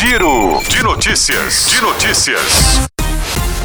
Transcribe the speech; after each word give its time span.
Giro 0.00 0.62
de 0.66 0.82
notícias. 0.82 1.66
De 1.66 1.82
notícias. 1.82 2.99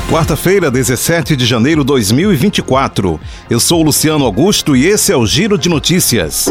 Quarta-feira, 0.09 0.69
17 0.69 1.35
de 1.35 1.45
janeiro 1.47 1.81
de 1.81 1.87
2024. 1.87 3.19
Eu 3.49 3.59
sou 3.59 3.81
Luciano 3.81 4.23
Augusto 4.23 4.75
e 4.75 4.85
esse 4.85 5.11
é 5.11 5.17
o 5.17 5.25
Giro 5.25 5.57
de 5.57 5.67
Notícias. 5.67 6.47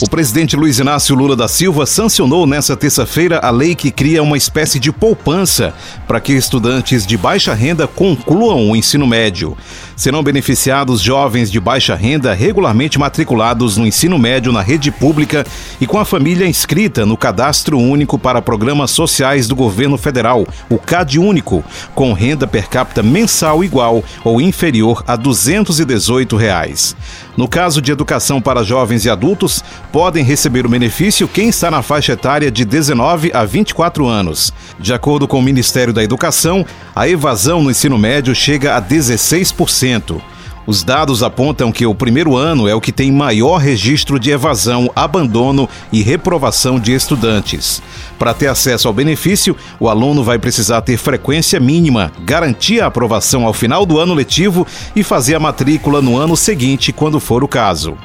O 0.00 0.08
presidente 0.08 0.56
Luiz 0.56 0.78
Inácio 0.78 1.14
Lula 1.14 1.36
da 1.36 1.46
Silva 1.46 1.86
sancionou 1.86 2.46
nesta 2.46 2.76
terça-feira 2.76 3.38
a 3.38 3.50
lei 3.50 3.74
que 3.74 3.90
cria 3.90 4.22
uma 4.22 4.36
espécie 4.36 4.80
de 4.80 4.90
poupança 4.90 5.74
para 6.08 6.20
que 6.20 6.32
estudantes 6.32 7.06
de 7.06 7.16
baixa 7.16 7.54
renda 7.54 7.86
concluam 7.86 8.70
o 8.70 8.74
ensino 8.74 9.06
médio. 9.06 9.56
Serão 9.94 10.22
beneficiados 10.22 11.00
jovens 11.00 11.50
de 11.50 11.60
baixa 11.60 11.94
renda 11.94 12.32
regularmente 12.32 12.98
matriculados 12.98 13.76
no 13.76 13.86
ensino 13.86 14.18
médio 14.18 14.50
na 14.50 14.60
rede 14.60 14.90
pública 14.90 15.46
e 15.80 15.86
com 15.86 15.98
a 15.98 16.04
família 16.04 16.48
inscrita 16.48 17.06
no 17.06 17.16
Cadastro 17.16 17.78
Único 17.78 18.18
para 18.18 18.42
Programas 18.42 18.90
Sociais 18.90 19.46
do 19.46 19.54
Governo 19.54 19.96
Federal, 19.96 20.46
o 20.68 20.78
CAD 20.78 21.18
Único, 21.20 21.62
com 21.94 22.12
renda 22.12 22.46
per 22.46 22.61
capita 22.68 23.02
mensal 23.02 23.62
igual 23.62 24.02
ou 24.24 24.40
inferior 24.40 25.02
a 25.06 25.16
218 25.16 26.36
reais. 26.36 26.96
No 27.36 27.48
caso 27.48 27.80
de 27.80 27.90
educação 27.90 28.40
para 28.40 28.62
jovens 28.62 29.04
e 29.04 29.10
adultos, 29.10 29.64
podem 29.90 30.24
receber 30.24 30.66
o 30.66 30.68
benefício 30.68 31.26
quem 31.28 31.48
está 31.48 31.70
na 31.70 31.82
faixa 31.82 32.12
etária 32.12 32.50
de 32.50 32.64
19 32.64 33.30
a 33.32 33.44
24 33.44 34.06
anos. 34.06 34.52
De 34.78 34.92
acordo 34.92 35.26
com 35.26 35.38
o 35.38 35.42
Ministério 35.42 35.92
da 35.92 36.02
Educação, 36.02 36.66
a 36.94 37.08
evasão 37.08 37.62
no 37.62 37.70
ensino 37.70 37.96
médio 37.96 38.34
chega 38.34 38.76
a 38.76 38.82
16%. 38.82 40.20
Os 40.64 40.84
dados 40.84 41.22
apontam 41.24 41.72
que 41.72 41.84
o 41.84 41.94
primeiro 41.94 42.36
ano 42.36 42.68
é 42.68 42.74
o 42.74 42.80
que 42.80 42.92
tem 42.92 43.10
maior 43.10 43.56
registro 43.56 44.18
de 44.18 44.30
evasão, 44.30 44.90
abandono 44.94 45.68
e 45.92 46.02
reprovação 46.02 46.78
de 46.78 46.92
estudantes. 46.92 47.82
Para 48.16 48.32
ter 48.32 48.46
acesso 48.46 48.86
ao 48.86 48.94
benefício, 48.94 49.56
o 49.80 49.88
aluno 49.88 50.22
vai 50.22 50.38
precisar 50.38 50.80
ter 50.82 50.96
frequência 50.96 51.58
mínima, 51.58 52.12
garantir 52.24 52.80
a 52.80 52.86
aprovação 52.86 53.44
ao 53.44 53.52
final 53.52 53.84
do 53.84 53.98
ano 53.98 54.14
letivo 54.14 54.64
e 54.94 55.02
fazer 55.02 55.34
a 55.34 55.40
matrícula 55.40 56.00
no 56.00 56.16
ano 56.16 56.36
seguinte, 56.36 56.92
quando 56.92 57.18
for 57.18 57.42
o 57.42 57.48
caso. 57.48 57.96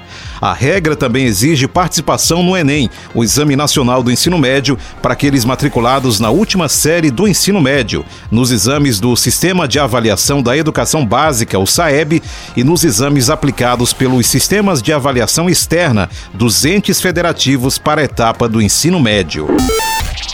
A 0.42 0.54
regra 0.54 0.96
também 0.96 1.26
exige 1.26 1.68
participação 1.68 2.44
no 2.44 2.56
Enem, 2.56 2.90
o 3.14 3.24
Exame 3.24 3.56
Nacional 3.56 4.04
do 4.04 4.12
Ensino 4.12 4.38
Médio, 4.38 4.78
para 5.02 5.14
aqueles 5.14 5.46
matriculados 5.46 6.20
na 6.20 6.30
última 6.30 6.70
série 6.70 7.10
do 7.10 7.28
ensino 7.28 7.60
médio, 7.60 8.06
nos 8.32 8.52
exames 8.52 9.00
do 9.00 9.16
Sistema 9.16 9.68
de 9.68 9.80
Avaliação 9.80 10.42
da 10.42 10.56
Educação 10.56 11.06
Básica, 11.06 11.58
o 11.58 11.66
SAEB, 11.66 12.22
e 12.56 12.64
nos 12.64 12.84
exames 12.84 13.30
aplicados 13.30 13.94
pelos 13.94 14.28
sistemas 14.28 14.82
de 14.82 14.94
avaliação 14.94 15.50
externa 15.50 16.10
dos 16.34 16.66
entes 16.66 17.02
federativos 17.02 17.78
para 17.78 18.02
a 18.02 18.06
etapa 18.06 18.48
do 18.48 18.62
ensino 18.62 19.00
médio. 19.00 19.48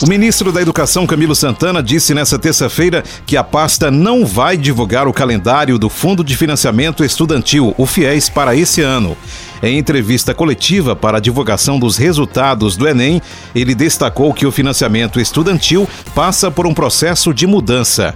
O 0.02 0.08
ministro 0.08 0.52
da 0.52 0.62
Educação, 0.62 1.08
Camilo 1.08 1.34
Santana, 1.34 1.82
disse 1.82 2.14
nesta 2.14 2.38
terça-feira 2.38 3.04
que 3.26 3.38
a 3.38 3.44
pasta 3.44 3.90
não 3.90 4.26
vai 4.26 4.58
divulgar 4.58 5.08
o 5.08 5.14
calendário 5.14 5.78
do 5.78 5.88
Fundo 5.88 6.24
de 6.24 6.36
Financiamento 6.36 7.06
Estudantil, 7.06 7.74
o 7.78 7.86
FIES, 7.86 8.28
para 8.28 8.56
esse 8.56 8.82
ano. 8.82 9.16
Em 9.62 9.78
entrevista 9.78 10.34
coletiva 10.34 10.94
para 10.94 11.20
a 11.20 11.22
divulgação 11.22 11.80
dos 11.80 11.96
resultados 11.96 12.76
do 12.76 12.86
Enem, 12.86 13.22
ele 13.56 13.74
destacou 13.74 14.34
que 14.34 14.46
o 14.46 14.52
financiamento 14.52 15.22
estudantil 15.22 15.88
passa 16.14 16.52
por 16.52 16.68
um 16.68 16.74
processo 16.74 17.34
de 17.34 17.48
mudança. 17.48 18.14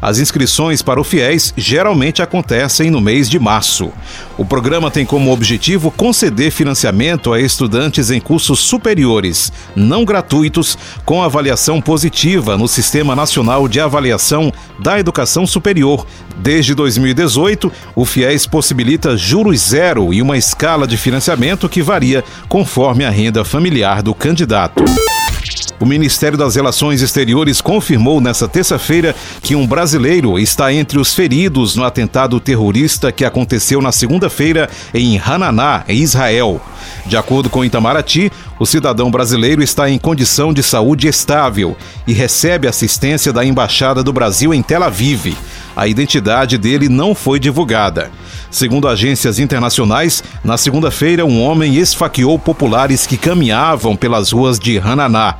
As 0.00 0.18
inscrições 0.18 0.82
para 0.82 1.00
o 1.00 1.04
FIES 1.04 1.52
geralmente 1.56 2.22
acontecem 2.22 2.90
no 2.90 3.00
mês 3.00 3.28
de 3.28 3.38
março. 3.38 3.92
O 4.36 4.44
programa 4.44 4.90
tem 4.90 5.04
como 5.04 5.32
objetivo 5.32 5.90
conceder 5.90 6.50
financiamento 6.50 7.32
a 7.32 7.40
estudantes 7.40 8.10
em 8.10 8.20
cursos 8.20 8.60
superiores, 8.60 9.52
não 9.74 10.04
gratuitos, 10.04 10.78
com 11.04 11.22
avaliação 11.22 11.80
positiva 11.80 12.56
no 12.56 12.66
Sistema 12.66 13.14
Nacional 13.14 13.68
de 13.68 13.80
Avaliação 13.80 14.52
da 14.78 14.98
Educação 14.98 15.46
Superior. 15.46 16.06
Desde 16.38 16.74
2018, 16.74 17.70
o 17.94 18.04
FIES 18.04 18.46
possibilita 18.46 19.16
juros 19.16 19.60
zero 19.60 20.12
e 20.14 20.22
uma 20.22 20.38
escala 20.38 20.86
de 20.86 20.96
financiamento 20.96 21.68
que 21.68 21.82
varia 21.82 22.24
conforme 22.48 23.04
a 23.04 23.10
renda 23.10 23.44
familiar 23.44 24.02
do 24.02 24.14
candidato. 24.14 24.82
O 25.80 25.86
Ministério 25.86 26.36
das 26.36 26.56
Relações 26.56 27.00
Exteriores 27.00 27.62
confirmou 27.62 28.20
nesta 28.20 28.46
terça-feira 28.46 29.16
que 29.42 29.56
um 29.56 29.66
brasileiro 29.66 30.38
está 30.38 30.70
entre 30.70 30.98
os 30.98 31.14
feridos 31.14 31.74
no 31.74 31.84
atentado 31.84 32.38
terrorista 32.38 33.10
que 33.10 33.24
aconteceu 33.24 33.80
na 33.80 33.90
segunda-feira 33.90 34.68
em 34.92 35.18
Hananá, 35.18 35.82
em 35.88 36.02
Israel. 36.02 36.60
De 37.06 37.16
acordo 37.16 37.48
com 37.48 37.64
Itamaraty, 37.64 38.30
o 38.58 38.66
cidadão 38.66 39.10
brasileiro 39.10 39.62
está 39.62 39.88
em 39.88 39.98
condição 39.98 40.52
de 40.52 40.62
saúde 40.62 41.08
estável 41.08 41.74
e 42.06 42.12
recebe 42.12 42.68
assistência 42.68 43.32
da 43.32 43.42
Embaixada 43.42 44.02
do 44.02 44.12
Brasil 44.12 44.52
em 44.52 44.62
Tel 44.62 44.82
Aviv. 44.82 45.34
A 45.76 45.86
identidade 45.86 46.58
dele 46.58 46.88
não 46.88 47.14
foi 47.14 47.38
divulgada. 47.38 48.10
Segundo 48.50 48.88
agências 48.88 49.38
internacionais, 49.38 50.22
na 50.44 50.56
segunda-feira 50.56 51.24
um 51.24 51.42
homem 51.42 51.76
esfaqueou 51.76 52.38
populares 52.38 53.06
que 53.06 53.16
caminhavam 53.16 53.94
pelas 53.96 54.32
ruas 54.32 54.58
de 54.58 54.78
Hananá. 54.78 55.36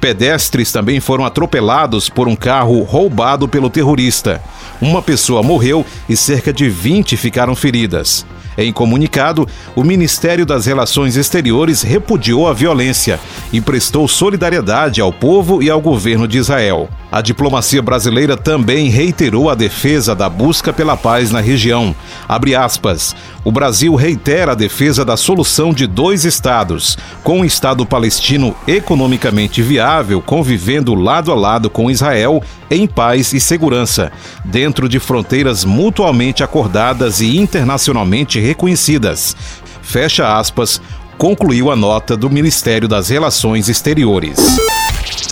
Pedestres 0.00 0.72
também 0.72 0.98
foram 0.98 1.26
atropelados 1.26 2.08
por 2.08 2.26
um 2.26 2.34
carro 2.34 2.82
roubado 2.82 3.46
pelo 3.46 3.68
terrorista. 3.68 4.42
Uma 4.80 5.02
pessoa 5.02 5.42
morreu 5.42 5.84
e 6.08 6.16
cerca 6.16 6.52
de 6.52 6.68
20 6.68 7.16
ficaram 7.16 7.54
feridas. 7.54 8.26
Em 8.58 8.72
comunicado, 8.72 9.48
o 9.74 9.82
Ministério 9.82 10.44
das 10.44 10.66
Relações 10.66 11.16
Exteriores 11.16 11.82
repudiou 11.82 12.48
a 12.48 12.52
violência 12.52 13.18
e 13.52 13.60
prestou 13.60 14.06
solidariedade 14.08 15.00
ao 15.00 15.12
povo 15.12 15.62
e 15.62 15.70
ao 15.70 15.80
governo 15.80 16.26
de 16.26 16.38
Israel. 16.38 16.88
A 17.12 17.20
diplomacia 17.20 17.82
brasileira 17.82 18.36
também 18.36 18.88
reiterou 18.88 19.50
a 19.50 19.54
defesa 19.54 20.14
da 20.14 20.28
busca 20.28 20.72
pela 20.72 20.96
paz 20.96 21.30
na 21.30 21.40
região. 21.40 21.94
Abre 22.28 22.54
aspas. 22.54 23.16
O 23.42 23.50
Brasil 23.50 23.94
reitera 23.94 24.52
a 24.52 24.54
defesa 24.54 25.04
da 25.04 25.16
solução 25.16 25.72
de 25.72 25.86
dois 25.86 26.24
estados, 26.24 26.98
com 27.24 27.40
um 27.40 27.44
Estado 27.44 27.86
palestino 27.86 28.54
economicamente 28.66 29.62
viável, 29.62 30.20
convivendo 30.20 30.94
lado 30.94 31.32
a 31.32 31.34
lado 31.34 31.70
com 31.70 31.90
Israel 31.90 32.42
em 32.70 32.86
paz 32.86 33.32
e 33.32 33.40
segurança, 33.40 34.12
dentro 34.50 34.88
de 34.88 34.98
fronteiras 34.98 35.64
mutuamente 35.64 36.42
acordadas 36.42 37.20
e 37.20 37.38
internacionalmente 37.38 38.40
reconhecidas. 38.40 39.36
Fecha 39.80 40.36
aspas, 40.36 40.80
concluiu 41.16 41.70
a 41.70 41.76
nota 41.76 42.16
do 42.16 42.28
Ministério 42.28 42.88
das 42.88 43.08
Relações 43.08 43.68
Exteriores. 43.68 44.38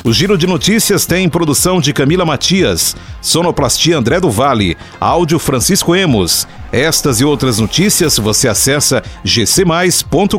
O 0.04 0.12
Giro 0.12 0.38
de 0.38 0.46
Notícias 0.46 1.04
tem 1.04 1.28
produção 1.28 1.80
de 1.80 1.92
Camila 1.92 2.24
Matias, 2.24 2.96
sonoplastia 3.20 3.98
André 3.98 4.20
do 4.20 4.30
Vale, 4.30 4.76
áudio 5.00 5.38
Francisco 5.38 5.94
Emos. 5.94 6.46
Estas 6.72 7.20
e 7.20 7.24
outras 7.24 7.58
notícias 7.58 8.16
você 8.18 8.48
acessa 8.48 9.02
gcmais.com.br. 9.24 10.38